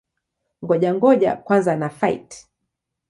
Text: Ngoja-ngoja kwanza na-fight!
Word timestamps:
Ngoja-ngoja 0.63 1.31
kwanza 1.45 1.73
na-fight! 1.75 2.29